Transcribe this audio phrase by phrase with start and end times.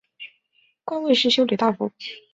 [0.83, 1.91] 官位是修理大夫。